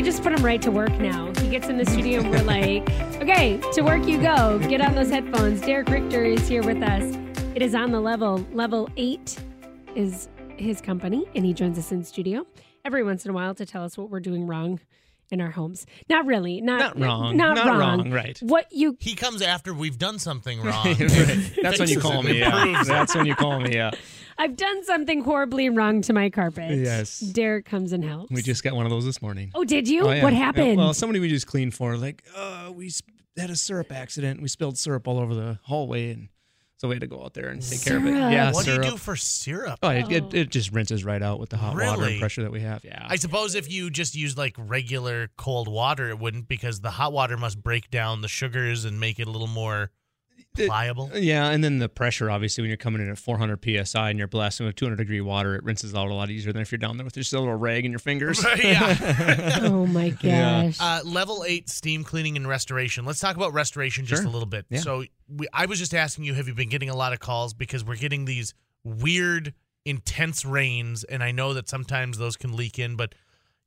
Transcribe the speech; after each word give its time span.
we 0.00 0.04
just 0.04 0.22
put 0.22 0.32
him 0.32 0.42
right 0.42 0.62
to 0.62 0.70
work 0.70 0.98
now. 0.98 1.30
He 1.42 1.50
gets 1.50 1.68
in 1.68 1.76
the 1.76 1.84
studio 1.84 2.20
and 2.20 2.30
we're 2.30 2.42
like, 2.44 2.88
okay, 3.20 3.60
to 3.74 3.82
work 3.82 4.06
you 4.06 4.16
go. 4.16 4.58
Get 4.60 4.80
on 4.80 4.94
those 4.94 5.10
headphones. 5.10 5.60
Derek 5.60 5.90
Richter 5.90 6.24
is 6.24 6.48
here 6.48 6.62
with 6.62 6.82
us. 6.82 7.18
It 7.54 7.60
is 7.60 7.74
on 7.74 7.92
the 7.92 8.00
level. 8.00 8.38
Level 8.54 8.88
eight 8.96 9.38
is 9.94 10.30
his 10.56 10.80
company, 10.80 11.26
and 11.34 11.44
he 11.44 11.52
joins 11.52 11.78
us 11.78 11.92
in 11.92 12.02
studio 12.02 12.46
every 12.86 13.04
once 13.04 13.26
in 13.26 13.30
a 13.30 13.34
while 13.34 13.54
to 13.54 13.66
tell 13.66 13.84
us 13.84 13.98
what 13.98 14.08
we're 14.08 14.20
doing 14.20 14.46
wrong 14.46 14.80
in 15.30 15.40
our 15.40 15.50
homes. 15.50 15.86
Not 16.08 16.26
really. 16.26 16.60
Not, 16.60 16.98
Not 16.98 17.00
wrong. 17.00 17.36
Not, 17.36 17.56
Not 17.56 17.66
wrong. 17.66 17.98
wrong, 18.00 18.10
right. 18.10 18.38
What 18.42 18.66
you 18.72 18.96
He 19.00 19.14
comes 19.14 19.42
after 19.42 19.72
we've 19.72 19.98
done 19.98 20.18
something 20.18 20.60
wrong. 20.62 20.86
Right. 20.86 21.52
That's 21.62 21.78
when 21.78 21.88
you 21.88 22.00
call 22.00 22.22
me. 22.22 22.38
Yeah. 22.38 22.82
That's 22.84 23.14
when 23.14 23.26
you 23.26 23.34
call 23.34 23.60
me. 23.60 23.74
Yeah. 23.74 23.90
I've 24.38 24.56
done 24.56 24.84
something 24.84 25.22
horribly 25.22 25.68
wrong 25.68 26.00
to 26.02 26.12
my 26.14 26.30
carpet. 26.30 26.78
Yes. 26.78 27.20
Derek 27.20 27.66
comes 27.66 27.92
and 27.92 28.02
helps. 28.02 28.30
We 28.32 28.40
just 28.40 28.64
got 28.64 28.74
one 28.74 28.86
of 28.86 28.90
those 28.90 29.04
this 29.04 29.20
morning. 29.20 29.50
Oh, 29.54 29.64
did 29.64 29.86
you? 29.86 30.02
Oh, 30.06 30.10
yeah. 30.10 30.22
What 30.22 30.32
Yeah, 30.32 30.38
happened? 30.38 30.78
Well, 30.78 30.94
somebody 30.94 31.20
we 31.20 31.28
just 31.28 31.46
cleaned 31.46 31.74
for, 31.74 31.96
like, 31.98 32.22
uh, 32.34 32.72
we 32.74 32.88
sp- 32.88 33.12
had 33.36 33.50
a 33.50 33.56
syrup 33.56 33.92
accident. 33.92 34.40
We 34.40 34.48
spilled 34.48 34.78
syrup 34.78 35.06
all 35.06 35.18
over 35.18 35.34
the 35.34 35.58
hallway, 35.64 36.10
and 36.12 36.28
so 36.80 36.88
we 36.88 36.94
had 36.94 37.02
to 37.02 37.06
go 37.06 37.22
out 37.22 37.34
there 37.34 37.48
and 37.50 37.60
take 37.60 37.84
care 37.84 37.98
of 37.98 38.06
it. 38.06 38.14
Yeah, 38.14 38.52
what 38.52 38.64
syrup. 38.64 38.80
do 38.80 38.86
you 38.86 38.92
do 38.94 38.96
for 38.96 39.14
syrup? 39.14 39.78
Oh, 39.82 39.90
it, 39.90 40.10
it, 40.10 40.22
Oh. 40.24 40.28
it 40.32 40.48
just 40.50 40.72
rinses 40.72 41.04
right 41.04 41.22
out 41.22 41.38
with 41.38 41.50
the 41.50 41.58
hot 41.58 41.74
water 41.76 42.04
and 42.04 42.18
pressure 42.18 42.42
that 42.42 42.50
we 42.52 42.60
have. 42.62 42.82
Yeah. 42.86 43.06
I 43.06 43.16
suppose 43.16 43.54
if 43.54 43.70
you 43.70 43.90
just 43.90 44.14
used 44.16 44.38
like 44.38 44.54
regular 44.56 45.28
cold 45.36 45.68
water, 45.68 46.08
it 46.08 46.18
wouldn't 46.18 46.48
because 46.48 46.80
the 46.80 46.90
hot 46.92 47.12
water 47.12 47.36
must 47.36 47.62
break 47.62 47.90
down 47.90 48.22
the 48.22 48.28
sugars 48.28 48.86
and 48.86 48.98
make 48.98 49.18
it 49.20 49.28
a 49.28 49.30
little 49.30 49.46
more 49.46 49.82
It- 49.84 49.90
pliable. 50.56 51.10
yeah, 51.14 51.48
and 51.50 51.62
then 51.62 51.78
the 51.78 51.88
pressure, 51.88 52.30
obviously, 52.30 52.62
when 52.62 52.68
you're 52.68 52.76
coming 52.76 53.00
in 53.02 53.08
at 53.10 53.18
400 53.18 53.86
psi 53.86 54.10
and 54.10 54.18
you're 54.18 54.28
blasting 54.28 54.66
with 54.66 54.76
200 54.76 54.96
degree 54.96 55.20
water, 55.20 55.54
it 55.54 55.64
rinses 55.64 55.94
out 55.94 56.08
a 56.08 56.14
lot 56.14 56.30
easier 56.30 56.52
than 56.52 56.60
if 56.62 56.70
you're 56.72 56.78
down 56.78 56.96
there 56.96 57.04
with 57.04 57.14
just 57.14 57.32
a 57.32 57.38
little 57.38 57.54
rag 57.54 57.84
in 57.84 57.90
your 57.92 57.98
fingers. 58.00 58.44
Yeah. 58.62 59.58
oh 59.62 59.86
my 59.86 60.14
Yeah. 60.22 60.64
gosh. 60.66 60.76
Uh, 60.80 61.00
level 61.04 61.44
eight 61.46 61.68
steam 61.68 62.04
cleaning 62.04 62.36
and 62.36 62.46
restoration. 62.48 63.04
Let's 63.04 63.20
talk 63.20 63.36
about 63.36 63.52
restoration 63.52 64.04
just 64.06 64.22
Sure. 64.22 64.28
a 64.28 64.32
little 64.32 64.46
bit. 64.48 64.66
Yeah. 64.70 64.80
So 64.80 65.04
we, 65.28 65.46
I 65.52 65.66
was 65.66 65.78
just 65.78 65.94
asking 65.94 66.24
you, 66.24 66.34
have 66.34 66.48
you 66.48 66.54
been 66.54 66.68
getting 66.68 66.90
a 66.90 66.96
lot 66.96 67.12
of 67.12 67.20
calls 67.20 67.54
because 67.54 67.84
we're 67.84 67.96
getting 67.96 68.24
these 68.24 68.54
weird, 68.84 69.54
intense 69.84 70.44
rains, 70.44 71.04
and 71.04 71.22
I 71.22 71.30
know 71.32 71.54
that 71.54 71.68
sometimes 71.68 72.18
those 72.18 72.36
can 72.36 72.54
leak 72.56 72.78
in. 72.78 72.96
But 72.96 73.14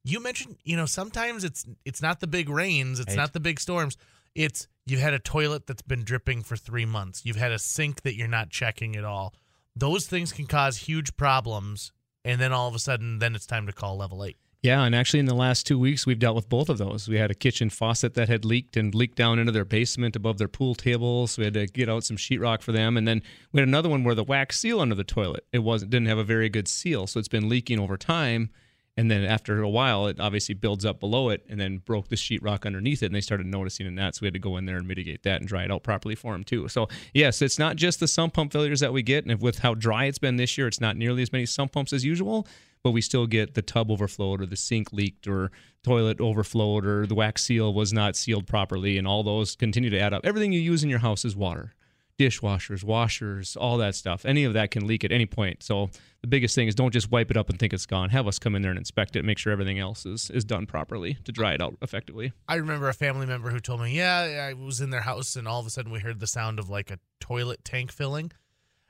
you 0.04 0.22
mentioned, 0.22 0.58
you 0.64 0.76
know, 0.76 0.86
sometimes 0.86 1.44
it's 1.44 1.66
it's 1.86 2.02
not 2.02 2.20
the 2.20 2.28
big 2.28 2.50
rains, 2.50 3.00
it's 3.00 3.10
Right. 3.10 3.18
not 3.18 3.34
the 3.34 3.40
big 3.40 3.60
storms. 3.60 3.98
It's 4.36 4.68
you've 4.86 5.00
had 5.00 5.14
a 5.14 5.20
toilet 5.20 5.68
that's 5.68 5.82
been 5.82 6.04
dripping 6.04 6.44
for 6.44 6.56
three 6.56 6.86
months. 6.86 7.26
You've 7.26 7.38
had 7.38 7.52
a 7.52 7.60
sink 7.60 8.02
that 8.02 8.16
you're 8.16 8.28
not 8.28 8.50
checking 8.50 8.96
at 8.96 9.04
all. 9.04 9.34
Those 9.76 10.08
things 10.08 10.32
can 10.32 10.46
cause 10.46 10.78
huge 10.78 11.16
problems, 11.18 11.92
and 12.24 12.40
then 12.40 12.52
all 12.52 12.68
of 12.68 12.76
a 12.76 12.80
sudden, 12.80 13.20
then 13.20 13.36
it's 13.36 13.46
time 13.46 13.66
to 13.68 13.74
call 13.74 13.98
level 13.98 14.24
eight. 14.24 14.38
Yeah, 14.64 14.84
and 14.84 14.96
actually 14.96 15.20
in 15.20 15.26
the 15.26 15.36
last 15.36 15.68
two 15.68 15.78
weeks 15.78 16.06
we've 16.06 16.20
dealt 16.20 16.38
with 16.38 16.48
both 16.48 16.70
of 16.70 16.78
those. 16.78 17.10
We 17.10 17.18
had 17.18 17.30
a 17.30 17.36
kitchen 17.36 17.70
faucet 17.70 18.14
that 18.14 18.30
had 18.30 18.46
leaked 18.46 18.78
and 18.78 18.96
leaked 18.96 19.18
down 19.18 19.38
into 19.38 19.52
their 19.52 19.66
basement 19.66 20.16
above 20.16 20.38
their 20.38 20.48
pool 20.48 20.74
table, 20.74 21.28
so 21.28 21.42
we 21.42 21.46
had 21.46 21.54
to 21.56 21.68
get 21.68 21.90
out 21.90 22.06
some 22.06 22.16
sheetrock 22.16 22.62
for 22.62 22.72
them. 22.72 22.96
And 22.96 23.06
then 23.06 23.22
we 23.52 23.60
had 23.60 23.68
another 23.68 23.90
one 23.90 24.06
where 24.06 24.16
the 24.16 24.24
wax 24.24 24.58
seal 24.58 24.80
under 24.80 24.96
the 24.96 25.04
toilet 25.04 25.46
it 25.52 25.60
wasn't 25.60 25.92
didn't 25.92 26.08
have 26.08 26.18
a 26.18 26.24
very 26.24 26.48
good 26.48 26.70
seal, 26.70 27.08
so 27.08 27.20
it's 27.20 27.28
been 27.28 27.50
leaking 27.50 27.78
over 27.78 27.98
time. 27.98 28.52
And 28.96 29.10
then 29.10 29.24
after 29.24 29.62
a 29.62 29.70
while, 29.70 30.06
it 30.08 30.20
obviously 30.20 30.54
builds 30.54 30.86
up 30.86 31.00
below 31.00 31.30
it, 31.30 31.44
and 31.50 31.60
then 31.60 31.80
broke 31.80 32.10
the 32.10 32.16
sheetrock 32.16 32.66
underneath 32.66 33.02
it, 33.02 33.08
and 33.08 33.16
they 33.16 33.22
started 33.22 33.48
noticing 33.48 33.88
in 33.88 33.96
that. 33.96 34.16
So 34.16 34.20
we 34.22 34.28
had 34.28 34.34
to 34.34 34.40
go 34.40 34.58
in 34.58 34.66
there 34.66 34.78
and 34.78 34.88
mitigate 34.88 35.24
that 35.24 35.42
and 35.42 35.48
dry 35.48 35.64
it 35.64 35.72
out 35.72 35.84
properly 35.84 36.16
for 36.16 36.34
them 36.34 36.44
too. 36.44 36.68
So 36.68 36.88
yes, 37.14 37.42
it's 37.42 37.58
not 37.58 37.76
just 37.76 38.00
the 38.00 38.08
sump 38.08 38.34
pump 38.34 38.54
failures 38.54 38.82
that 38.82 38.94
we 38.94 39.02
get, 39.02 39.26
and 39.26 39.42
with 39.42 39.60
how 39.60 39.74
dry 39.74 40.06
it's 40.06 40.20
been 40.20 40.36
this 40.36 40.58
year, 40.58 40.68
it's 40.68 40.82
not 40.82 40.96
nearly 40.96 41.24
as 41.24 41.32
many 41.32 41.46
sump 41.46 41.72
pumps 41.72 41.94
as 41.94 42.06
usual 42.06 42.48
but 42.84 42.92
we 42.92 43.02
still 43.02 43.26
get 43.26 43.54
the 43.54 43.62
tub 43.62 43.90
overflowed 43.90 44.42
or 44.42 44.46
the 44.46 44.58
sink 44.58 44.92
leaked 44.92 45.28
or 45.28 45.52
toilet 45.84 46.20
overflowed 46.20 46.86
or 46.86 47.08
the 47.08 47.16
wax 47.16 47.44
seal 47.44 47.74
was 47.74 47.94
not 47.94 48.16
sealed 48.16 48.46
properly 48.46 48.98
and 48.98 49.08
all 49.08 49.24
those 49.24 49.56
continue 49.56 49.90
to 49.90 50.00
add 50.00 50.14
up 50.14 50.22
everything 50.26 50.52
you 50.52 50.60
use 50.60 50.84
in 50.84 50.90
your 50.90 51.00
house 51.00 51.26
is 51.26 51.36
water 51.36 51.74
dishwashers 52.20 52.84
washers 52.84 53.56
all 53.56 53.78
that 53.78 53.96
stuff 53.96 54.24
any 54.26 54.44
of 54.44 54.54
that 54.54 54.70
can 54.72 54.86
leak 54.86 55.04
at 55.04 55.12
any 55.12 55.26
point 55.26 55.64
so 55.64 55.90
the 56.22 56.28
biggest 56.28 56.54
thing 56.54 56.68
is 56.68 56.76
don't 56.76 56.92
just 56.92 57.10
wipe 57.12 57.32
it 57.32 57.38
up 57.38 57.50
and 57.50 57.58
think 57.58 57.74
it's 57.74 57.88
gone 57.88 58.10
have 58.12 58.28
us 58.28 58.38
come 58.38 58.56
in 58.56 58.62
there 58.62 58.72
and 58.72 58.78
inspect 58.78 59.16
it 59.16 59.26
make 59.26 59.38
sure 59.38 59.52
everything 59.52 59.80
else 59.80 60.06
is, 60.06 60.30
is 60.30 60.46
done 60.46 60.66
properly 60.66 61.18
to 61.26 61.32
dry 61.32 61.54
it 61.54 61.62
out 61.62 61.76
effectively 61.82 62.32
I 62.48 62.56
remember 62.56 62.88
a 62.88 62.94
family 62.94 63.26
member 63.26 63.50
who 63.50 63.60
told 63.60 63.82
me, 63.82 63.96
"Yeah, 63.96 64.48
I 64.50 64.54
was 64.54 64.82
in 64.82 64.90
their 64.90 65.02
house, 65.02 65.36
and 65.36 65.48
all 65.48 65.60
of 65.60 65.66
a 65.66 65.70
sudden 65.70 65.92
we 65.92 66.00
heard 66.00 66.20
the 66.20 66.28
sound 66.28 66.60
of 66.60 66.70
like 66.70 66.92
a 66.92 67.00
toilet 67.20 67.64
tank 67.64 67.92
filling." 67.92 68.32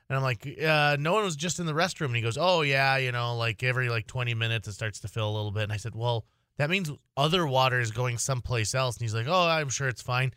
And 0.08 0.16
I'm 0.16 0.22
like, 0.22 0.46
uh, 0.60 0.96
"No 0.98 1.14
one 1.14 1.24
was 1.24 1.36
just 1.36 1.58
in 1.58 1.66
the 1.66 1.72
restroom." 1.72 2.06
And 2.06 2.16
he 2.16 2.22
goes, 2.22 2.36
"Oh 2.38 2.62
yeah, 2.62 2.96
you 2.96 3.12
know, 3.12 3.36
like 3.36 3.62
every 3.62 3.88
like 3.88 4.06
20 4.06 4.34
minutes 4.34 4.68
it 4.68 4.72
starts 4.72 5.00
to 5.00 5.08
fill 5.08 5.28
a 5.28 5.34
little 5.34 5.50
bit." 5.50 5.62
And 5.64 5.72
I 5.72 5.76
said, 5.76 5.94
"Well, 5.94 6.26
that 6.58 6.68
means 6.70 6.90
other 7.16 7.46
water 7.46 7.80
is 7.80 7.90
going 7.90 8.18
someplace 8.18 8.74
else." 8.74 8.96
And 8.96 9.02
he's 9.02 9.14
like, 9.14 9.26
"Oh, 9.28 9.48
I'm 9.48 9.70
sure 9.70 9.88
it's 9.88 10.02
fine." 10.02 10.34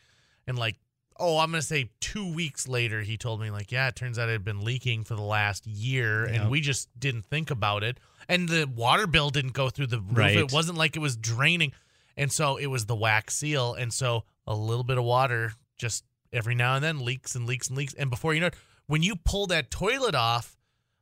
And 0.48 0.58
like, 0.58 0.78
oh, 1.20 1.38
I'm 1.40 1.52
gonna 1.52 1.62
say 1.62 1.90
two 2.00 2.32
weeks 2.34 2.68
later, 2.68 3.02
he 3.02 3.18
told 3.18 3.42
me 3.42 3.50
like, 3.52 3.72
"Yeah, 3.72 3.88
it 3.88 3.96
turns 3.96 4.18
out 4.20 4.30
it 4.30 4.34
had 4.34 4.44
been 4.46 4.64
leaking 4.64 5.04
for 5.04 5.16
the 5.16 5.22
last 5.22 5.66
year, 5.68 6.28
Yeah. 6.28 6.42
and 6.42 6.52
we 6.52 6.62
just 6.62 6.90
didn't 7.00 7.24
think 7.26 7.50
about 7.52 7.84
it." 7.84 8.00
And 8.30 8.50
the 8.50 8.66
water 8.66 9.08
bill 9.08 9.30
didn't 9.30 9.54
go 9.54 9.70
through 9.70 9.88
the 9.88 10.00
roof. 10.02 10.18
Right. 10.18 10.38
It 10.38 10.52
wasn't 10.52 10.78
like 10.78 10.96
it 10.96 11.00
was 11.00 11.16
draining. 11.16 11.72
And 12.18 12.32
so 12.32 12.58
it 12.58 12.66
was 12.68 12.86
the 12.88 12.96
wax 12.96 13.36
seal. 13.36 13.74
And 13.76 13.94
so 13.94 14.24
a 14.46 14.56
little 14.56 14.84
bit 14.84 14.98
of 14.98 15.04
water 15.06 15.54
just 15.78 16.04
every 16.34 16.56
now 16.56 16.76
and 16.76 16.84
then 16.84 17.06
leaks 17.06 17.36
and 17.36 17.46
leaks 17.46 17.68
and 17.70 17.78
leaks. 17.78 17.94
And 17.94 18.10
before 18.10 18.34
you 18.34 18.42
know 18.42 18.48
it, 18.48 18.56
when 18.88 19.04
you 19.04 19.16
pull 19.16 19.48
that 19.48 19.70
toilet 19.72 20.16
off, 20.16 20.57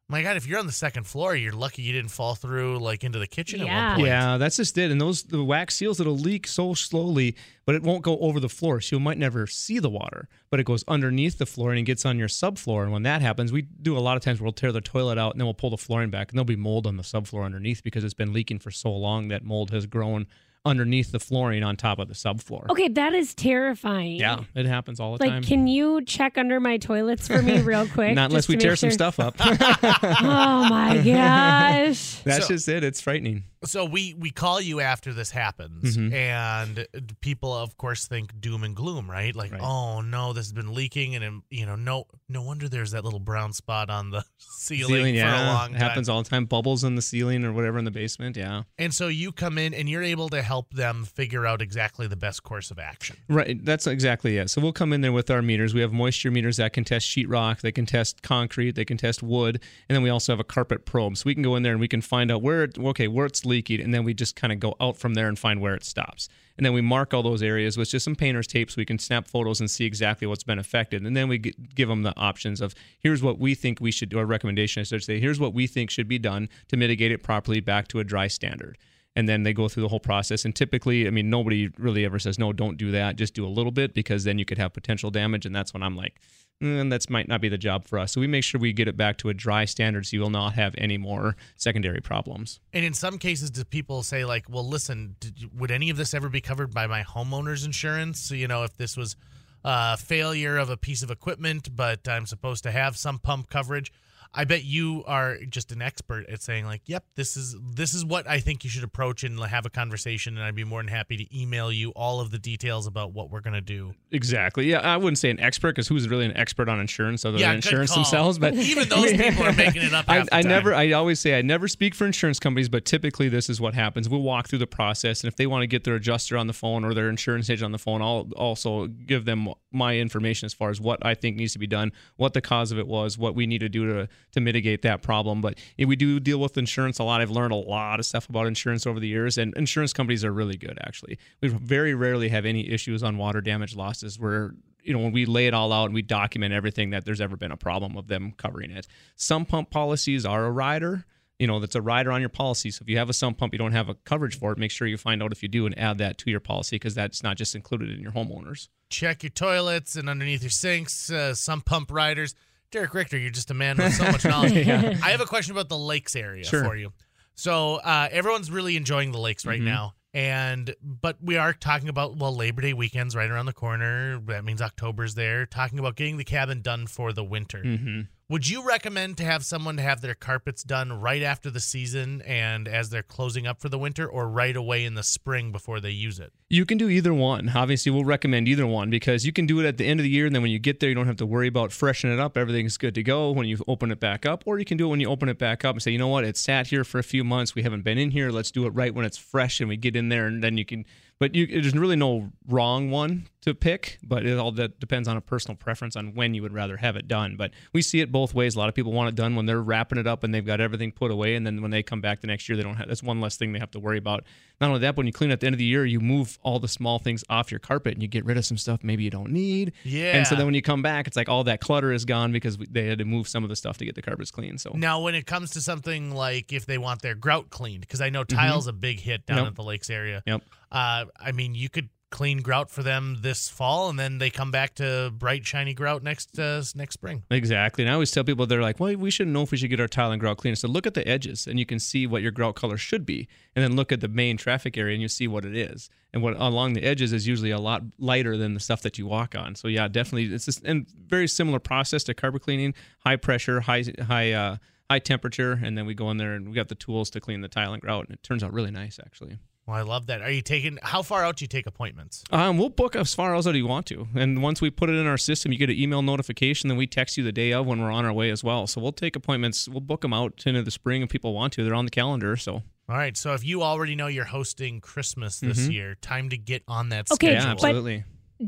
my 0.07 0.21
God, 0.21 0.37
if 0.37 0.45
you're 0.45 0.59
on 0.59 0.67
the 0.67 0.71
second 0.71 1.05
floor, 1.07 1.35
you're 1.35 1.51
lucky 1.51 1.81
you 1.81 1.91
didn't 1.91 2.11
fall 2.11 2.35
through 2.35 2.77
like 2.77 3.03
into 3.03 3.17
the 3.17 3.25
kitchen 3.27 3.61
at 3.61 3.65
Yeah. 3.67 3.87
one 3.89 3.95
point. 3.95 4.07
Yeah, 4.07 4.37
that's 4.37 4.57
just 4.57 4.77
it. 4.77 4.91
And 4.91 5.01
those 5.01 5.23
the 5.23 5.43
wax 5.43 5.75
seals 5.75 5.99
it'll 5.99 6.17
leak 6.17 6.45
so 6.45 6.75
slowly, 6.75 7.35
but 7.65 7.73
it 7.73 7.81
won't 7.81 8.03
go 8.03 8.17
over 8.19 8.39
the 8.39 8.49
floor, 8.49 8.81
so 8.81 8.95
you 8.95 8.99
might 8.99 9.17
never 9.17 9.47
see 9.47 9.79
the 9.79 9.89
water. 9.89 10.29
But 10.51 10.59
it 10.59 10.65
goes 10.65 10.83
underneath 10.87 11.39
the 11.39 11.47
floor 11.47 11.71
and 11.71 11.79
it 11.79 11.83
gets 11.83 12.05
on 12.05 12.19
your 12.19 12.27
subfloor. 12.27 12.83
And 12.83 12.91
when 12.91 13.01
that 13.03 13.21
happens, 13.23 13.51
we 13.51 13.63
do 13.63 13.97
a 13.97 13.99
lot 13.99 14.15
of 14.15 14.21
times 14.23 14.39
we'll 14.39 14.51
tear 14.51 14.71
the 14.71 14.81
toilet 14.81 15.17
out 15.17 15.31
and 15.33 15.41
then 15.41 15.47
we'll 15.47 15.55
pull 15.55 15.71
the 15.71 15.77
flooring 15.77 16.11
back, 16.11 16.29
and 16.31 16.37
there'll 16.37 16.45
be 16.45 16.55
mold 16.55 16.85
on 16.85 16.97
the 16.97 17.03
subfloor 17.03 17.43
underneath 17.43 17.83
because 17.83 18.03
it's 18.03 18.13
been 18.13 18.31
leaking 18.33 18.59
for 18.59 18.69
so 18.71 18.91
long 18.91 19.29
that 19.29 19.43
mold 19.43 19.71
has 19.71 19.87
grown 19.87 20.27
underneath 20.65 21.11
the 21.11 21.19
flooring 21.19 21.63
on 21.63 21.75
top 21.77 21.99
of 21.99 22.07
the 22.07 22.13
subfloor. 22.13 22.69
okay, 22.69 22.87
that 22.89 23.13
is 23.13 23.33
terrifying. 23.35 24.15
Yeah, 24.17 24.39
it 24.55 24.65
happens 24.65 24.99
all 24.99 25.15
the 25.17 25.23
Like, 25.23 25.29
time. 25.29 25.41
Like, 25.41 25.47
can 25.47 25.67
you 25.67 26.03
check 26.03 26.37
under 26.37 26.59
my 26.59 26.77
toilets 26.77 27.27
for 27.27 27.41
me 27.41 27.61
real 27.61 27.87
quick? 27.87 28.15
Not 28.15 28.29
unless 28.31 28.47
we 28.47 28.57
tear 28.57 28.71
make 28.71 28.79
some 28.79 28.91
stuff 28.91 29.19
up. 29.19 29.35
Oh 29.39 30.67
my 30.69 30.97
gosh. 31.05 32.15
That's 32.23 32.47
So- 32.47 32.53
just 32.53 32.67
it. 32.67 32.83
It's 32.83 33.01
frightening. 33.01 33.43
So 33.65 33.85
we 33.85 34.13
we 34.13 34.29
call 34.31 34.61
you 34.61 34.79
after 34.79 35.13
this 35.13 35.31
happens, 35.31 35.97
Mhm. 35.97 36.13
and 36.13 36.87
people 37.21 37.53
of 37.53 37.77
course 37.77 38.07
think 38.07 38.39
doom 38.39 38.63
and 38.63 38.75
gloom, 38.75 39.09
right? 39.09 39.35
Like, 39.35 39.51
Right. 39.51 39.61
oh 39.61 40.01
no, 40.01 40.33
this 40.33 40.45
has 40.45 40.53
been 40.53 40.73
leaking, 40.73 41.15
and 41.15 41.23
um, 41.23 41.43
you 41.49 41.65
know, 41.65 41.75
no 41.75 42.07
no 42.29 42.41
wonder 42.41 42.67
there's 42.69 42.91
that 42.91 43.03
little 43.03 43.19
brown 43.19 43.53
spot 43.53 43.89
on 43.89 44.09
the 44.11 44.23
ceiling, 44.37 44.87
Ceiling, 44.95 45.13
for 45.15 45.19
yeah, 45.19 45.51
a 45.51 45.53
long 45.53 45.75
it 45.75 45.77
happens 45.77 46.09
all 46.09 46.21
the 46.23 46.29
time. 46.29 46.45
Bubbles 46.45 46.83
in 46.83 46.95
the 46.95 47.01
ceiling 47.01 47.43
or 47.43 47.53
whatever 47.53 47.77
in 47.77 47.85
the 47.85 47.91
basement. 47.91 48.35
Yeah. 48.37 48.63
And 48.77 48.93
so 48.93 49.07
you 49.07 49.31
come 49.31 49.57
in 49.57 49.73
and 49.73 49.87
you're 49.89 50.03
able 50.03 50.29
to 50.29 50.41
help 50.41 50.73
them 50.73 51.05
figure 51.05 51.45
out 51.45 51.61
exactly 51.61 52.07
the 52.07 52.15
best 52.15 52.43
course 52.43 52.71
of 52.71 52.79
action. 52.79 53.17
Right, 53.27 53.63
that's 53.63 53.87
exactly 53.87 54.37
it. 54.37 54.49
So 54.49 54.61
we'll 54.61 54.73
come 54.73 54.91
in 54.93 55.01
there 55.01 55.11
with 55.11 55.29
our 55.29 55.41
meters. 55.41 55.73
We 55.73 55.81
have 55.81 55.93
moisture 55.93 56.31
meters 56.31 56.57
that 56.57 56.73
can 56.73 56.83
test 56.83 57.07
sheetrock, 57.07 57.61
they 57.61 57.71
can 57.71 57.85
test 57.85 58.21
concrete, 58.21 58.71
they 58.75 58.85
can 58.85 58.97
test 58.97 59.21
wood, 59.23 59.61
and 59.89 59.95
then 59.95 60.01
we 60.03 60.09
also 60.09 60.31
have 60.33 60.39
a 60.39 60.43
carpet 60.43 60.85
probe. 60.85 61.17
So 61.17 61.23
we 61.25 61.33
can 61.33 61.43
go 61.43 61.55
in 61.55 61.63
there 61.63 61.71
and 61.73 61.81
we 61.81 61.87
can 61.87 62.01
find 62.01 62.31
out 62.31 62.41
where, 62.41 62.63
it, 62.63 62.77
okay, 62.77 63.07
where 63.07 63.25
it's 63.25 63.45
leaking, 63.45 63.54
and 63.79 63.93
then 63.93 64.03
we 64.03 64.13
just 64.13 64.35
kind 64.35 64.53
of 64.53 64.59
go 64.59 64.75
out 64.79 64.97
from 64.97 65.13
there 65.13 65.27
and 65.27 65.37
find 65.37 65.61
where 65.61 65.75
it 65.75 65.83
stops. 65.83 66.27
And 66.57 66.65
then 66.65 66.73
we 66.73 66.81
mark 66.81 67.13
all 67.13 67.23
those 67.23 67.43
areas 67.43 67.77
with 67.77 67.89
just 67.89 68.05
some 68.05 68.15
painter's 68.15 68.47
tape 68.47 68.71
so 68.71 68.75
we 68.77 68.85
can 68.85 68.99
snap 68.99 69.27
photos 69.27 69.59
and 69.59 69.69
see 69.69 69.85
exactly 69.85 70.25
what's 70.27 70.43
been 70.43 70.59
affected. 70.59 71.03
And 71.03 71.15
then 71.15 71.27
we 71.27 71.37
give 71.37 71.89
them 71.89 72.03
the 72.03 72.17
options 72.17 72.61
of 72.61 72.73
here's 72.99 73.21
what 73.21 73.39
we 73.39 73.55
think 73.55 73.79
we 73.79 73.91
should 73.91 74.09
do, 74.09 74.19
a 74.19 74.25
recommendation, 74.25 74.81
I 74.81 74.83
should 74.83 75.03
say, 75.03 75.19
here's 75.19 75.39
what 75.39 75.53
we 75.53 75.67
think 75.67 75.89
should 75.89 76.07
be 76.07 76.19
done 76.19 76.49
to 76.69 76.77
mitigate 76.77 77.11
it 77.11 77.23
properly 77.23 77.59
back 77.59 77.87
to 77.89 77.99
a 77.99 78.03
dry 78.03 78.27
standard 78.27 78.77
and 79.15 79.29
then 79.29 79.43
they 79.43 79.53
go 79.53 79.67
through 79.69 79.83
the 79.83 79.89
whole 79.89 79.99
process. 79.99 80.45
And 80.45 80.55
typically, 80.55 81.07
I 81.07 81.09
mean, 81.09 81.29
nobody 81.29 81.69
really 81.77 82.03
ever 82.05 82.19
says, 82.19 82.37
no, 82.37 82.51
don't 82.51 82.77
do 82.77 82.91
that. 82.91 83.15
Just 83.15 83.33
do 83.33 83.45
a 83.45 83.47
little 83.47 83.71
bit 83.71 83.93
because 83.93 84.25
then 84.25 84.37
you 84.37 84.45
could 84.45 84.57
have 84.57 84.73
potential 84.73 85.09
damage. 85.09 85.45
And 85.45 85.55
that's 85.55 85.73
when 85.73 85.81
I'm 85.81 85.95
like, 85.95 86.19
mm, 86.61 86.89
that's 86.89 87.09
might 87.09 87.27
not 87.27 87.39
be 87.39 87.47
the 87.47 87.57
job 87.57 87.85
for 87.85 87.97
us. 87.97 88.11
So 88.11 88.19
we 88.19 88.27
make 88.27 88.43
sure 88.43 88.59
we 88.59 88.73
get 88.73 88.87
it 88.87 88.97
back 88.97 89.17
to 89.19 89.29
a 89.29 89.33
dry 89.33 89.65
standard 89.65 90.05
so 90.05 90.15
you 90.15 90.21
will 90.21 90.29
not 90.29 90.53
have 90.53 90.75
any 90.77 90.97
more 90.97 91.37
secondary 91.55 92.01
problems. 92.01 92.59
And 92.73 92.83
in 92.83 92.93
some 92.93 93.17
cases, 93.17 93.51
do 93.51 93.63
people 93.63 94.03
say 94.03 94.25
like, 94.25 94.49
"Well, 94.49 94.67
listen, 94.67 95.15
did 95.19 95.49
would 95.57 95.71
any 95.71 95.89
of 95.89 95.97
this 95.97 96.13
ever 96.13 96.29
be 96.29 96.41
covered 96.41 96.73
by 96.73 96.87
my 96.87 97.03
homeowner's 97.03 97.65
insurance? 97.65 98.19
So, 98.19 98.35
you 98.35 98.47
know, 98.47 98.63
if 98.63 98.75
this 98.75 98.97
was 98.97 99.15
a 99.63 99.97
failure 99.97 100.57
of 100.57 100.69
a 100.69 100.77
piece 100.77 101.01
of 101.03 101.09
equipment, 101.09 101.75
but 101.75 102.07
I'm 102.07 102.25
supposed 102.25 102.63
to 102.63 102.71
have 102.71 102.97
sump 102.97 103.23
pump 103.23 103.49
coverage." 103.49 103.91
I 104.33 104.43
bet 104.45 104.63
you 104.63 105.03
are 105.05 105.37
just 105.49 105.71
an 105.71 105.81
expert 105.81 106.27
at 106.29 106.41
saying 106.41 106.65
like, 106.65 106.81
"Yep, 106.85 107.03
this 107.15 107.37
is 107.37 107.55
this 107.73 107.93
is 107.93 108.03
what 108.03 108.27
I 108.27 108.39
think 108.39 108.63
you 108.63 108.69
should 108.69 108.83
approach 108.83 109.23
and 109.23 109.39
have 109.39 109.65
a 109.65 109.69
conversation." 109.69 110.35
And 110.37 110.45
I'd 110.45 110.55
be 110.55 110.63
more 110.63 110.79
than 110.81 110.87
happy 110.89 111.17
to 111.17 111.37
email 111.39 111.71
you 111.71 111.91
all 111.91 112.19
of 112.19 112.31
the 112.31 112.39
details 112.39 112.87
about 112.87 113.13
what 113.13 113.29
we're 113.29 113.41
gonna 113.41 113.61
do. 113.61 113.93
Exactly. 114.11 114.69
Yeah, 114.69 114.79
I 114.79 114.97
wouldn't 114.97 115.17
say 115.17 115.29
an 115.29 115.39
expert 115.39 115.69
because 115.75 115.87
who's 115.87 116.07
really 116.09 116.25
an 116.25 116.35
expert 116.37 116.69
on 116.69 116.79
insurance 116.79 117.25
other 117.25 117.37
Yeah, 117.37 117.47
than 117.49 117.57
insurance 117.57 117.91
call. 117.91 118.03
themselves? 118.03 118.39
But 118.39 118.53
Even 118.55 118.89
those 118.89 119.11
people 119.13 119.43
are 119.45 119.53
making 119.53 119.83
it 119.83 119.93
up. 119.93 120.05
I, 120.09 120.25
I 120.31 120.41
never. 120.41 120.73
I 120.73 120.91
always 120.91 121.19
say 121.19 121.37
I 121.37 121.41
never 121.41 121.67
speak 121.67 121.93
for 121.95 122.05
insurance 122.05 122.39
companies, 122.39 122.69
but 122.69 122.85
typically 122.85 123.29
this 123.29 123.49
is 123.49 123.59
what 123.61 123.73
happens. 123.73 124.09
We'll 124.09 124.21
walk 124.21 124.47
through 124.47 124.59
the 124.59 124.67
process, 124.67 125.21
and 125.23 125.27
if 125.27 125.35
they 125.35 125.47
want 125.47 125.63
to 125.63 125.67
get 125.67 125.83
their 125.83 125.95
adjuster 125.95 126.37
on 126.37 126.47
the 126.47 126.53
phone 126.53 126.83
or 126.83 126.93
their 126.93 127.09
insurance 127.09 127.49
agent 127.49 127.65
on 127.65 127.71
the 127.71 127.77
phone, 127.79 128.01
I'll 128.01 128.29
also 128.35 128.87
give 128.87 129.25
them 129.25 129.49
my 129.71 129.97
information 129.97 130.45
as 130.45 130.53
far 130.53 130.69
as 130.69 130.79
what 130.79 131.05
I 131.05 131.13
think 131.15 131.37
needs 131.37 131.53
to 131.53 131.59
be 131.59 131.67
done, 131.67 131.91
what 132.15 132.33
the 132.33 132.41
cause 132.41 132.71
of 132.71 132.79
it 132.79 132.87
was, 132.87 133.17
what 133.17 133.35
we 133.35 133.45
need 133.45 133.59
to 133.59 133.69
do 133.69 133.85
to 133.87 134.07
to 134.31 134.39
mitigate 134.39 134.81
that 134.83 135.01
problem. 135.01 135.41
But 135.41 135.57
we 135.77 135.95
do 135.95 136.19
deal 136.19 136.39
with 136.39 136.57
insurance 136.57 136.99
a 136.99 137.03
lot. 137.03 137.21
I've 137.21 137.31
learned 137.31 137.53
a 137.53 137.57
lot 137.57 137.99
of 137.99 138.05
stuff 138.05 138.29
about 138.29 138.47
insurance 138.47 138.85
over 138.85 138.99
the 138.99 139.07
years, 139.07 139.37
and 139.37 139.53
insurance 139.55 139.93
companies 139.93 140.23
are 140.23 140.31
really 140.31 140.57
good. 140.57 140.77
Actually, 140.81 141.17
we 141.41 141.49
very 141.49 141.93
rarely 141.93 142.29
have 142.29 142.45
any 142.45 142.69
issues 142.69 143.03
on 143.03 143.17
water 143.17 143.41
damage 143.41 143.75
losses 143.75 144.19
where 144.19 144.53
you 144.83 144.93
know 144.93 144.99
when 144.99 145.11
we 145.11 145.25
lay 145.25 145.47
it 145.47 145.53
all 145.53 145.73
out 145.73 145.85
and 145.85 145.93
we 145.93 146.01
document 146.01 146.53
everything 146.53 146.91
that 146.91 147.05
there's 147.05 147.21
ever 147.21 147.35
been 147.35 147.51
a 147.51 147.57
problem 147.57 147.97
of 147.97 148.07
them 148.07 148.33
covering 148.37 148.71
it. 148.71 148.87
Sump 149.15 149.49
pump 149.49 149.69
policies 149.71 150.25
are 150.25 150.45
a 150.45 150.51
rider. 150.51 151.05
You 151.39 151.47
know, 151.47 151.59
that's 151.59 151.75
a 151.75 151.81
rider 151.81 152.13
on 152.13 152.21
your 152.21 152.29
policy. 152.29 152.71
So 152.71 152.83
if 152.83 152.89
you 152.89 152.97
have 152.97 153.09
a 153.09 153.13
sump 153.13 153.37
pump, 153.37 153.53
you 153.53 153.57
don't 153.57 153.73
have 153.73 153.89
a 153.89 153.95
coverage 153.95 154.39
for 154.39 154.53
it. 154.53 154.57
Make 154.57 154.71
sure 154.71 154.87
you 154.87 154.95
find 154.95 155.21
out 155.21 155.33
if 155.33 155.43
you 155.43 155.49
do 155.49 155.65
and 155.65 155.77
add 155.77 155.97
that 155.97 156.17
to 156.19 156.31
your 156.31 156.39
policy 156.39 156.77
because 156.77 156.95
that's 156.95 157.23
not 157.23 157.35
just 157.35 157.55
included 157.55 157.89
in 157.89 157.99
your 157.99 158.13
homeowners. 158.13 158.69
check 158.89 159.21
your 159.21 159.31
toilets 159.31 159.97
and 159.97 160.09
underneath 160.09 160.43
your 160.43 160.49
sinks, 160.49 161.09
uh, 161.09 161.33
sump 161.33 161.65
pump 161.65 161.91
riders. 161.91 162.35
Derek 162.71 162.93
Richter, 162.93 163.17
you're 163.17 163.29
just 163.31 163.51
a 163.51 163.53
man 163.53 163.77
with 163.77 163.93
so 163.93 164.03
much 164.11 164.25
knowledge. 164.25 164.67
I 164.67 165.09
have 165.11 165.21
a 165.21 165.25
question 165.25 165.51
about 165.53 165.69
the 165.69 165.77
lakes 165.77 166.15
area 166.15 166.43
Sure. 166.43 166.63
for 166.63 166.75
you. 166.75 166.91
So 167.35 167.75
uh, 167.75 168.07
everyone's 168.11 168.49
really 168.51 168.75
enjoying 168.77 169.11
the 169.11 169.19
lakes 169.19 169.45
right 169.45 169.59
Mhm. 169.61 169.65
now, 169.65 169.93
and 170.13 170.73
but 170.81 171.17
we 171.21 171.35
are 171.37 171.51
talking 171.53 171.89
about 171.89 172.15
well 172.17 172.33
Labor 172.35 172.61
Day 172.61 172.73
weekend's 172.73 173.15
right 173.15 173.29
around 173.29 173.45
the 173.45 173.53
corner. 173.53 174.19
That 174.27 174.45
means 174.45 174.61
October's 174.61 175.15
there. 175.15 175.45
Talking 175.45 175.77
about 175.79 175.95
getting 175.97 176.17
the 176.17 176.23
cabin 176.23 176.61
done 176.61 176.87
for 176.87 177.11
the 177.13 177.23
winter. 177.23 177.61
Mm-hmm. 177.63 178.01
Would 178.27 178.49
you 178.49 178.65
recommend 178.65 179.17
to 179.17 179.23
have 179.23 179.45
someone 179.45 179.77
to 179.77 179.83
have 179.83 180.01
their 180.01 180.15
carpets 180.15 180.63
done 180.63 180.99
right 180.99 181.21
after 181.21 181.51
the 181.51 181.59
season 181.59 182.23
and 182.23 182.67
as 182.67 182.89
they're 182.89 183.03
closing 183.03 183.45
up 183.45 183.61
for 183.61 183.69
the 183.69 183.77
winter, 183.77 184.07
or 184.07 184.27
right 184.27 184.55
away 184.55 184.83
in 184.83 184.95
the 184.95 185.03
spring 185.03 185.51
before 185.51 185.79
they 185.79 185.91
use 185.91 186.17
it? 186.17 186.33
You 186.49 186.65
can 186.65 186.79
do 186.79 186.89
either 186.89 187.13
one. 187.13 187.51
Obviously, 187.53 187.91
we'll 187.91 188.03
recommend 188.03 188.47
either 188.47 188.65
one 188.65 188.89
because 188.89 189.27
you 189.27 189.31
can 189.31 189.45
do 189.45 189.59
it 189.59 189.67
at 189.67 189.77
the 189.77 189.85
end 189.85 189.99
of 189.99 190.05
the 190.05 190.09
year, 190.09 190.25
and 190.25 190.33
then 190.33 190.41
when 190.41 190.49
you 190.49 190.57
get 190.57 190.79
there, 190.79 190.89
you 190.89 190.95
don't 190.95 191.05
have 191.05 191.17
to 191.17 191.25
worry 191.25 191.47
about 191.47 191.71
freshening 191.71 192.17
it 192.17 192.19
up. 192.19 192.35
Everything's 192.35 192.77
good 192.77 192.95
to 192.95 193.03
go 193.03 193.29
when 193.29 193.45
you 193.45 193.59
open 193.67 193.91
it 193.91 193.99
back 193.99 194.25
up, 194.25 194.41
or 194.47 194.57
you 194.57 194.65
can 194.65 194.77
do 194.77 194.87
it 194.87 194.89
when 194.89 194.99
you 194.99 195.07
open 195.07 195.29
it 195.29 195.37
back 195.37 195.63
up 195.63 195.75
and 195.75 195.83
say, 195.83 195.91
you 195.91 195.99
know 195.99 196.07
what, 196.07 196.23
it 196.23 196.35
sat 196.35 196.65
here 196.65 196.83
for 196.83 196.97
a 196.97 197.03
few 197.03 197.23
months. 197.23 197.53
We 197.53 197.61
haven't 197.61 197.83
been 197.83 197.99
in 197.99 198.09
here. 198.09 198.31
Let's 198.31 198.49
do 198.49 198.65
it 198.65 198.71
right 198.71 198.95
when 198.95 199.05
it's 199.05 199.19
fresh 199.19 199.59
and 199.59 199.69
we 199.69 199.77
get 199.77 199.95
in 199.95 200.09
there, 200.09 200.25
and 200.25 200.43
then 200.43 200.57
you 200.57 200.65
can. 200.65 200.85
But 201.17 201.33
you, 201.33 201.47
there's 201.47 201.73
really 201.73 201.95
no 201.95 202.31
wrong 202.45 202.91
one 202.91 203.27
to 203.41 203.55
pick, 203.55 203.99
but 204.03 204.25
it 204.25 204.37
all 204.37 204.51
that 204.53 204.79
depends 204.81 205.07
on 205.07 205.15
a 205.15 205.21
personal 205.21 205.55
preference 205.55 205.95
on 205.95 206.13
when 206.13 206.33
you 206.33 206.41
would 206.41 206.51
rather 206.51 206.75
have 206.75 206.97
it 206.97 207.07
done. 207.07 207.35
But 207.37 207.51
we 207.71 207.81
see 207.81 208.01
it 208.01 208.11
both 208.11 208.33
ways. 208.33 208.55
A 208.55 208.59
lot 208.59 208.67
of 208.67 208.75
people 208.75 208.91
want 208.91 209.07
it 209.07 209.15
done 209.15 209.33
when 209.35 209.45
they're 209.45 209.61
wrapping 209.61 209.97
it 209.97 210.07
up 210.07 210.25
and 210.25 210.33
they've 210.33 210.45
got 210.45 210.59
everything 210.59 210.91
put 210.91 211.11
away, 211.11 211.35
and 211.35 211.45
then 211.47 211.61
when 211.61 211.71
they 211.71 211.83
come 211.83 212.01
back 212.01 212.19
the 212.19 212.27
next 212.27 212.49
year, 212.49 212.57
they 212.57 212.63
don't 212.63 212.75
have. 212.75 212.89
That's 212.89 213.01
one 213.03 213.21
less 213.21 213.37
thing 213.37 213.53
they 213.53 213.59
have 213.59 213.71
to 213.71 213.79
worry 213.79 213.97
about. 213.97 214.25
Not 214.59 214.67
only 214.67 214.79
that, 214.81 214.91
but 214.95 214.97
when 214.99 215.07
you 215.07 215.13
clean 215.13 215.31
at 215.31 215.39
the 215.39 215.47
end 215.47 215.53
of 215.53 215.57
the 215.59 215.65
year, 215.65 215.85
you 215.85 215.99
move 216.01 216.37
all 216.41 216.59
the 216.59 216.67
small 216.67 216.99
things 216.99 217.23
off 217.29 217.49
your 217.51 217.59
carpet 217.59 217.93
and 217.93 218.01
you 218.01 218.07
get 218.09 218.25
rid 218.25 218.37
of 218.37 218.45
some 218.45 218.57
stuff 218.57 218.83
maybe 218.83 219.03
you 219.03 219.09
don't 219.09 219.31
need. 219.31 219.73
Yeah. 219.83 220.17
And 220.17 220.25
so 220.27 220.35
then 220.35 220.45
when 220.45 220.55
you 220.55 220.61
come 220.61 220.81
back, 220.81 221.07
it's 221.07 221.15
like 221.17 221.27
all 221.29 221.43
that 221.45 221.59
clutter 221.61 221.91
is 221.91 222.03
gone 222.05 222.31
because 222.31 222.57
they 222.57 222.87
had 222.87 222.99
to 222.99 223.05
move 223.05 223.27
some 223.27 223.43
of 223.43 223.49
the 223.49 223.55
stuff 223.55 223.77
to 223.79 223.85
get 223.85 223.95
the 223.95 224.01
carpets 224.01 224.31
clean. 224.31 224.57
So 224.57 224.71
Now, 224.73 225.01
when 225.01 225.13
it 225.15 225.25
comes 225.25 225.51
to 225.51 225.61
something 225.61 226.11
like 226.15 226.51
if 226.53 226.65
they 226.65 226.77
want 226.77 227.01
their 227.01 227.15
grout 227.15 227.49
cleaned, 227.49 227.81
because 227.81 227.99
I 228.01 228.09
know 228.09 228.23
tile's 228.25 228.67
a 228.67 228.73
big 228.73 228.99
hit 228.99 229.25
down 229.25 229.35
Mm-hmm. 229.37 229.43
Yep. 229.45 229.51
at 229.51 229.55
the 229.55 229.63
lakes 229.63 229.89
area. 229.89 230.23
Yep. 230.25 230.41
Uh, 230.71 231.05
I 231.19 231.31
mean, 231.31 231.55
you 231.55 231.69
could 231.69 231.89
clean 232.15 232.41
grout 232.41 232.71
for 232.71 232.81
them 232.81 233.17
this 233.23 233.49
fall, 233.49 233.89
and 233.89 233.99
then 233.99 234.19
they 234.19 234.29
come 234.29 234.49
back 234.49 234.73
to 234.75 235.11
bright, 235.17 235.45
shiny 235.45 235.73
grout 235.73 236.01
next 236.01 236.39
uh, 236.39 236.63
next 236.73 236.93
spring. 236.93 237.23
Exactly. 237.29 237.83
And 237.83 237.91
I 237.91 237.93
always 237.93 238.09
tell 238.11 238.23
people 238.23 238.45
they're 238.45 238.61
like, 238.61 238.79
well, 238.79 238.95
we 238.95 239.11
shouldn't 239.11 239.33
know 239.33 239.41
if 239.41 239.51
we 239.51 239.57
should 239.57 239.69
get 239.69 239.81
our 239.81 239.87
tile 239.89 240.11
and 240.11 240.19
grout 240.21 240.37
clean. 240.37 240.55
So 240.55 240.69
look 240.69 240.87
at 240.87 240.93
the 240.93 241.05
edges 241.05 241.45
and 241.45 241.59
you 241.59 241.65
can 241.65 241.77
see 241.77 242.07
what 242.07 242.21
your 242.21 242.31
grout 242.31 242.55
color 242.55 242.77
should 242.77 243.05
be. 243.05 243.27
And 243.53 243.63
then 243.63 243.75
look 243.75 243.91
at 243.91 243.99
the 243.99 244.07
main 244.07 244.37
traffic 244.37 244.77
area 244.77 244.93
and 244.93 245.01
you 245.01 245.09
see 245.09 245.27
what 245.27 245.43
it 245.43 245.57
is. 245.57 245.89
And 246.13 246.23
what 246.23 246.37
along 246.37 246.73
the 246.73 246.83
edges 246.83 247.11
is 247.11 247.27
usually 247.27 247.51
a 247.51 247.59
lot 247.59 247.83
lighter 247.99 248.37
than 248.37 248.53
the 248.53 248.61
stuff 248.61 248.81
that 248.83 248.97
you 248.97 249.05
walk 249.05 249.35
on. 249.35 249.55
So 249.55 249.67
yeah, 249.67 249.89
definitely 249.89 250.33
it's 250.33 250.45
just 250.45 250.63
and 250.63 250.87
very 251.07 251.27
similar 251.27 251.59
process 251.59 252.05
to 252.05 252.13
carpet 252.13 252.43
cleaning, 252.43 252.73
high 252.99 253.17
pressure, 253.17 253.59
high 253.59 253.83
high 254.07 254.31
uh 254.31 254.57
high 254.89 254.99
temperature, 254.99 255.59
and 255.61 255.77
then 255.77 255.85
we 255.85 255.93
go 255.93 256.09
in 256.11 256.17
there 256.17 256.35
and 256.35 256.47
we 256.47 256.55
got 256.55 256.69
the 256.69 256.75
tools 256.75 257.09
to 257.09 257.19
clean 257.19 257.41
the 257.41 257.49
tile 257.49 257.73
and 257.73 257.81
grout 257.81 258.05
and 258.05 258.13
it 258.13 258.23
turns 258.23 258.41
out 258.41 258.53
really 258.53 258.71
nice 258.71 258.99
actually. 259.05 259.37
Well, 259.67 259.75
I 259.77 259.81
love 259.81 260.05
that. 260.07 260.21
Are 260.21 260.29
you 260.29 260.43
taking 260.43 260.77
how 260.83 261.01
far 261.01 261.25
out 261.25 261.37
do 261.37 261.43
you 261.43 261.47
take 261.47 261.65
appointments? 261.65 262.23
Um, 262.31 262.57
we'll 262.59 262.69
book 262.69 262.95
as 262.95 263.15
far 263.15 263.35
out 263.35 263.47
as 263.47 263.55
you 263.55 263.65
want 263.65 263.87
to, 263.87 264.07
and 264.13 264.43
once 264.43 264.61
we 264.61 264.69
put 264.69 264.89
it 264.89 264.95
in 264.95 265.07
our 265.07 265.17
system, 265.17 265.51
you 265.51 265.57
get 265.57 265.71
an 265.71 265.75
email 265.77 266.03
notification. 266.03 266.67
Then 266.67 266.77
we 266.77 266.85
text 266.85 267.17
you 267.17 267.23
the 267.23 267.31
day 267.31 267.51
of 267.51 267.65
when 267.65 267.81
we're 267.81 267.89
on 267.91 268.05
our 268.05 268.13
way 268.13 268.29
as 268.29 268.43
well. 268.43 268.67
So 268.67 268.79
we'll 268.79 268.91
take 268.91 269.15
appointments. 269.15 269.67
We'll 269.67 269.79
book 269.81 270.01
them 270.01 270.13
out 270.13 270.43
into 270.45 270.61
the 270.61 270.69
spring 270.71 271.01
if 271.01 271.09
people 271.09 271.33
want 271.33 271.53
to. 271.53 271.63
They're 271.63 271.73
on 271.73 271.85
the 271.85 271.91
calendar. 271.91 272.37
So 272.37 272.53
All 272.87 272.95
right. 272.95 273.17
So 273.17 273.33
if 273.33 273.43
you 273.43 273.63
already 273.63 273.95
know 273.95 274.05
you're 274.05 274.25
hosting 274.25 274.79
Christmas 274.81 275.39
this 275.39 275.67
Mhm. 275.67 275.73
year, 275.73 275.95
time 275.95 276.29
to 276.29 276.37
get 276.37 276.61
on 276.67 276.89
that 276.89 277.11
Okay, 277.11 277.31
yeah, 277.33 277.39
schedule. 277.39 277.55
but- 277.61 277.67
absolutely. 277.69 278.03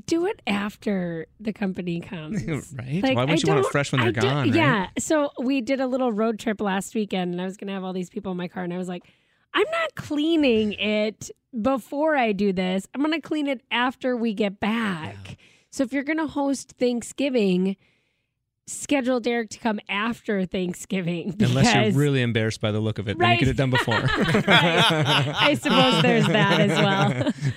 Do 0.05 0.25
it 0.27 0.41
after 0.45 1.25
the 1.39 1.53
company 1.53 2.01
comes. 2.01 2.43
right? 2.73 3.01
Like, 3.01 3.15
Why 3.15 3.23
wouldn't 3.23 3.41
you 3.41 3.49
want 3.53 3.65
it 3.65 3.71
fresh 3.71 3.91
when 3.91 4.01
they're 4.01 4.09
I 4.09 4.11
do- 4.11 4.21
gone? 4.21 4.47
right? 4.49 4.53
Yeah. 4.55 4.87
So 4.99 5.31
we 5.41 5.61
did 5.61 5.79
a 5.79 5.87
little 5.87 6.11
road 6.11 6.37
trip 6.39 6.59
last 6.61 6.93
weekend, 6.93 7.31
and 7.33 7.41
I 7.41 7.45
was 7.45 7.55
going 7.57 7.69
to 7.69 7.73
have 7.73 7.83
all 7.85 7.93
these 7.93 8.09
people 8.11 8.31
in 8.33 8.37
my 8.37 8.47
car, 8.49 8.63
and 8.63 8.71
I 8.73 8.77
was 8.77 8.89
like, 8.89 9.03
I'm 9.57 9.71
not 9.71 9.95
cleaning 9.95 10.73
it 10.73 11.31
before 11.59 12.15
I 12.15 12.31
do 12.31 12.53
this. 12.53 12.87
I'm 12.93 13.01
going 13.01 13.11
to 13.11 13.27
clean 13.27 13.47
it 13.47 13.63
after 13.71 14.15
we 14.15 14.35
get 14.35 14.59
back. 14.59 15.35
So 15.71 15.81
if 15.81 15.91
you're 15.91 16.03
going 16.03 16.19
to 16.19 16.27
host 16.27 16.75
Thanksgiving, 16.77 17.75
schedule 18.67 19.19
Derek 19.19 19.49
to 19.51 19.59
come 19.59 19.79
after 19.89 20.45
Thanksgiving. 20.45 21.35
Unless 21.39 21.73
you're 21.73 21.99
really 21.99 22.21
embarrassed 22.21 22.61
by 22.61 22.71
the 22.71 22.79
look 22.79 22.99
of 22.99 23.07
it, 23.07 23.17
then 23.17 23.31
you 23.31 23.37
get 23.39 23.47
it 23.47 23.57
done 23.57 23.69
before. 23.69 23.95
I 24.03 25.57
suppose 25.59 26.01
there's 26.01 26.27
that 26.27 26.59
as 26.59 26.77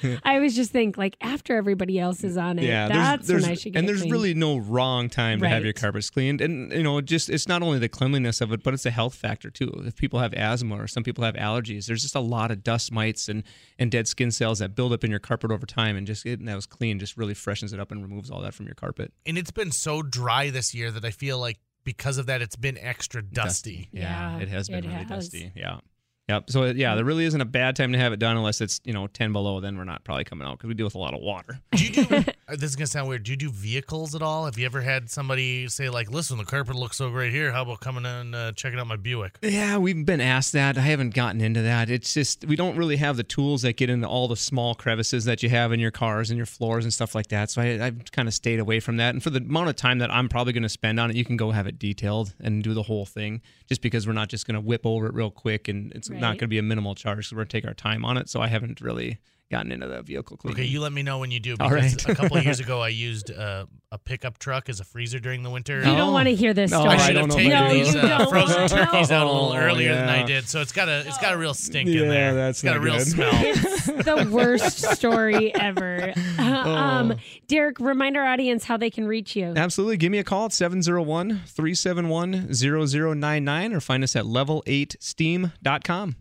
well. 0.03 0.19
I 0.25 0.37
always 0.37 0.55
just 0.55 0.71
think 0.71 0.97
like 0.97 1.17
after 1.21 1.57
everybody 1.57 1.99
else 1.99 2.25
is 2.25 2.37
on 2.37 2.59
it, 2.59 2.65
yeah, 2.65 2.89
that's 2.89 3.27
there's, 3.27 3.43
when 3.43 3.51
I 3.51 3.55
should 3.55 3.73
get 3.73 3.79
and 3.81 3.89
there's 3.89 4.01
cleaned. 4.01 4.13
really 4.13 4.35
no 4.35 4.59
wrong 4.59 5.09
time 5.09 5.41
to 5.41 5.49
have 5.49 5.65
your 5.65 5.73
carpets 5.73 6.11
cleaned, 6.11 6.41
and 6.41 6.73
you 6.73 6.83
know, 6.83 7.01
just 7.01 7.29
it's 7.29 7.49
not 7.49 7.63
only 7.63 7.79
the 7.79 7.89
cleanliness 7.89 8.41
of 8.41 8.53
it, 8.53 8.63
but 8.63 8.73
it's 8.73 8.87
a 8.87 8.91
health 8.91 9.15
factor 9.15 9.51
too. 9.51 9.83
If 9.85 9.97
people 9.97 10.21
have 10.21 10.33
asthma 10.35 10.77
or 10.81 10.87
some 10.87 11.03
people 11.03 11.25
have 11.25 11.35
allergies, 11.35 11.87
there's 11.87 12.03
just 12.03 12.15
a 12.15 12.21
lot 12.21 12.51
of 12.51 12.63
dust 12.63 12.93
mites 12.93 13.29
and 13.29 13.43
and 13.79 13.91
dead 13.91 14.07
skin 14.07 14.31
cells 14.31 14.61
that 14.61 14.75
build 14.77 14.93
up 14.93 15.05
in 15.05 15.11
your 15.11 15.21
carpet 15.21 15.51
over 15.51 15.67
time, 15.67 15.97
and 15.97 16.07
just 16.07 16.25
getting 16.25 16.47
those 16.47 16.67
clean 16.67 16.99
just 16.99 17.17
really 17.17 17.35
freshens 17.35 17.73
it 17.73 17.81
up 17.81 17.91
and 17.91 18.03
removes 18.03 18.31
all 18.31 18.41
that 18.41 18.55
from 18.55 18.67
your 18.67 18.75
carpet. 18.75 19.13
and 19.27 19.37
it's 19.37 19.51
been 19.51 19.73
so 19.73 20.03
dry 20.03 20.51
this 20.51 20.75
year 20.75 20.91
that 20.91 21.00
I 21.05 21.11
feel 21.11 21.39
like 21.39 21.59
because 21.85 22.19
of 22.19 22.27
that, 22.27 22.43
it's 22.43 22.57
been 22.57 22.77
extra 22.79 23.23
dusty. 23.23 23.89
Yeah, 23.93 24.37
Yeah, 24.37 24.43
it 24.43 24.49
has 24.49 24.69
been 24.69 24.85
it 24.85 24.89
really 24.89 24.95
has. 25.05 25.09
dusty. 25.09 25.53
Yeah. 25.55 25.81
Yep. 26.29 26.51
So 26.51 26.65
yeah, 26.67 26.95
there 26.95 27.05
really 27.05 27.25
isn't 27.25 27.41
a 27.41 27.45
bad 27.45 27.75
time 27.75 27.91
to 27.93 27.99
have 27.99 28.13
it 28.13 28.19
done 28.19 28.37
unless 28.37 28.61
it's 28.61 28.81
you 28.85 28.93
know 28.93 29.09
ten 29.09 29.33
below. 29.33 29.61
Then 29.61 29.77
we're 29.77 29.85
not 29.85 30.05
probably 30.05 30.25
coming 30.25 30.47
out 30.47 30.59
because 30.59 30.69
we 30.69 30.75
deal 30.75 30.87
with 30.87 30.95
a 30.95 30.99
lot 30.99 31.13
of 31.15 31.21
water. 31.21 31.59
Do 31.75 31.85
you 31.85 32.05
do? 32.05 32.25
Uh, 32.51 32.57
this 32.57 32.71
is 32.71 32.77
gonna 32.77 32.87
sound 32.87 33.09
weird. 33.09 33.23
Do 33.23 33.31
you 33.31 33.37
do 33.37 33.51
vehicles 33.51 34.15
at 34.15 34.23
all? 34.23 34.45
Have 34.45 34.59
you 34.59 34.67
ever 34.67 34.81
had 34.81 35.11
somebody 35.11 35.69
say 35.69 35.89
like, 35.89 36.11
"Listen, 36.11 36.39
the 36.39 36.45
carpet 36.45 36.75
looks 36.75 36.97
so 36.97 37.11
great 37.11 37.33
here. 37.33 37.53
How 37.53 37.63
about 37.63 37.81
coming 37.81 38.05
in 38.05 38.11
and 38.11 38.35
uh, 38.35 38.53
checking 38.53 38.79
out 38.79 38.87
my 38.87 38.97
Buick?" 38.97 39.39
Yeah, 39.43 39.79
we've 39.79 40.05
been 40.05 40.21
asked 40.21 40.53
that. 40.53 40.77
I 40.77 40.83
haven't 40.83 41.15
gotten 41.15 41.41
into 41.41 41.63
that. 41.63 41.91
It's 41.91 42.13
just 42.15 42.45
we 42.45 42.57
don't 42.57 42.77
really 42.77 42.97
have 42.97 43.17
the 43.17 43.23
tools 43.23 43.63
that 43.63 43.77
get 43.77 43.91
into 43.91 44.09
all 44.09 44.29
the 44.29 44.37
small 44.37 44.75
crevices 44.75 45.25
that 45.25 45.43
you 45.43 45.49
have 45.49 45.73
in 45.73 45.81
your 45.81 45.91
cars 45.91 46.31
and 46.31 46.37
your 46.37 46.47
floors 46.47 46.85
and 46.85 46.93
stuff 46.93 47.15
like 47.15 47.29
that. 47.29 47.51
So 47.51 47.63
I, 47.63 47.87
I've 47.87 48.11
kind 48.13 48.29
of 48.29 48.35
stayed 48.35 48.61
away 48.61 48.81
from 48.81 48.97
that. 48.97 49.15
And 49.15 49.23
for 49.23 49.31
the 49.31 49.41
amount 49.41 49.69
of 49.69 49.77
time 49.77 49.99
that 49.99 50.11
I'm 50.11 50.29
probably 50.29 50.53
going 50.53 50.63
to 50.63 50.69
spend 50.69 50.99
on 50.99 51.11
it, 51.11 51.17
you 51.17 51.25
can 51.25 51.37
go 51.37 51.51
have 51.51 51.67
it 51.67 51.79
detailed 51.79 52.35
and 52.41 52.63
do 52.63 52.75
the 52.75 52.83
whole 52.83 53.07
thing. 53.07 53.43
Just 53.69 53.83
because 53.83 54.07
we're 54.07 54.13
not 54.13 54.29
just 54.29 54.47
going 54.47 54.55
to 54.55 54.61
whip 54.61 54.85
over 54.85 55.07
it 55.07 55.15
real 55.15 55.31
quick 55.31 55.69
and 55.69 55.93
it's 55.93 56.11
not 56.11 56.33
going 56.33 56.39
to 56.39 56.49
be 56.49 56.59
a 56.59 56.63
minimal 56.63 56.95
charge. 56.95 57.29
So 57.29 57.37
we're 57.37 57.41
going 57.41 57.49
to 57.49 57.61
take 57.61 57.67
our 57.67 57.75
time 57.75 58.05
on 58.05 58.17
it. 58.17 58.29
So 58.29 58.41
I 58.41 58.49
haven't 58.49 58.81
really 58.81 59.19
gotten 59.51 59.73
into 59.73 59.87
the 59.89 60.03
vehicle 60.03 60.37
cleaning. 60.37 60.61
Okay, 60.61 60.69
you 60.69 60.81
let 60.81 60.93
me 60.93 61.03
know 61.03 61.19
when 61.19 61.31
you 61.31 61.41
do. 61.41 61.57
Because 61.57 61.73
right. 61.73 62.09
a 62.09 62.15
couple 62.15 62.37
of 62.37 62.45
years 62.45 62.61
ago, 62.61 62.81
I 62.81 62.89
used 63.11 63.31
uh, 63.33 63.67
a 63.91 63.99
pickup 63.99 64.39
truck 64.39 64.69
as 64.69 64.79
a 64.81 64.85
freezer 64.85 65.19
during 65.19 65.43
the 65.43 65.51
winter. 65.51 65.79
You 65.79 65.85
don't 65.85 66.01
Oh. 66.01 66.13
want 66.13 66.29
to 66.29 66.35
hear 66.35 66.55
this 66.55 66.71
No, 66.71 66.81
story. 66.81 66.93
I 66.93 66.95
I 66.95 67.07
should 67.07 67.13
don't 67.15 67.29
have 67.29 67.29
know 67.31 67.37
if 67.37 67.43
taken 67.43 67.59
I 67.59 67.73
these 67.75 67.95
You 67.95 68.01
uh, 68.01 68.19
don't 68.19 68.29
frozen 68.31 68.69
turkeys 68.69 69.11
out 69.11 69.27
a 69.27 69.31
little 69.33 69.51
Oh, 69.53 69.57
earlier 69.57 69.95
than 69.95 70.09
I 70.09 70.23
did, 70.23 70.49
so 70.49 70.61
it's 70.61 70.73
got 70.73 70.89
a 70.89 71.01
it's 71.07 71.19
got 71.19 71.33
a 71.35 71.37
real 71.39 71.55
stink 71.55 71.89
Yeah, 71.89 72.03
in 72.03 72.09
there. 72.09 72.35
that's 72.35 72.63
it's 72.63 72.65
got 72.65 72.77
a 72.77 72.79
not 72.79 72.85
real 72.85 72.99
good. 72.99 73.07
smell. 73.09 73.31
it's 73.35 73.87
the 73.87 74.29
worst 74.31 74.79
story 74.97 75.55
ever. 75.55 76.13
Uh, 76.41 76.69
um, 76.69 77.15
Derek, 77.49 77.79
remind 77.81 78.17
our 78.17 78.27
audience 78.27 78.65
how 78.65 78.77
they 78.77 78.91
can 78.91 79.07
reach 79.07 79.37
you. 79.37 79.53
Absolutely. 79.57 79.97
Give 79.99 80.11
me 80.11 80.19
a 80.19 80.25
call 80.25 80.47
at 80.47 80.53
701 80.53 81.43
371 81.47 82.53
0099 82.55 83.73
or 83.73 83.81
find 83.81 84.03
us 84.03 84.17
at 84.17 84.25
level8steam.com. 84.25 86.17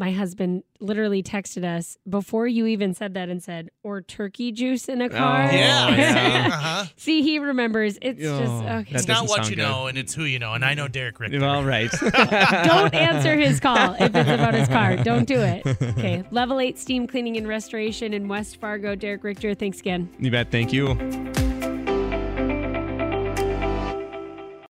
My 0.00 0.12
husband 0.12 0.62
literally 0.78 1.24
texted 1.24 1.64
us 1.64 1.98
before 2.08 2.46
you 2.46 2.66
even 2.66 2.94
said 2.94 3.14
that 3.14 3.28
and 3.28 3.42
said, 3.42 3.70
or 3.82 4.00
turkey 4.00 4.52
juice 4.52 4.88
in 4.88 5.00
a 5.00 5.08
car. 5.08 5.48
Oh, 5.50 5.52
yeah. 5.52 6.46
uh-huh. 6.52 6.84
See, 6.96 7.22
he 7.22 7.40
remembers. 7.40 7.98
It's 8.00 8.22
Oh, 8.24 8.38
just, 8.38 8.62
okay. 8.62 8.94
It's 8.94 9.08
not 9.08 9.28
what 9.28 9.50
you 9.50 9.56
good. 9.56 9.62
know, 9.62 9.88
and 9.88 9.98
it's 9.98 10.14
who 10.14 10.22
you 10.22 10.38
know. 10.38 10.52
And 10.54 10.64
I 10.64 10.74
know 10.74 10.86
Derek 10.86 11.18
Richter. 11.18 11.44
All 11.44 11.64
right. 11.64 11.90
Don't 12.00 12.94
answer 12.94 13.34
his 13.36 13.58
call 13.58 13.94
if 13.94 14.14
it's 14.14 14.30
about 14.30 14.54
his 14.54 14.68
car. 14.68 14.96
Don't 14.98 15.26
do 15.26 15.40
it. 15.40 15.66
Okay. 15.98 16.22
Level 16.30 16.60
8 16.60 16.78
steam 16.78 17.06
cleaning 17.08 17.36
and 17.36 17.48
restoration 17.48 18.14
in 18.14 18.28
West 18.28 18.60
Fargo. 18.60 18.94
Derek 18.94 19.24
Richter, 19.24 19.54
thanks 19.54 19.80
again. 19.80 20.08
you 20.20 20.30
bet. 20.30 20.50
Thank 20.52 20.72
you. 20.72 20.94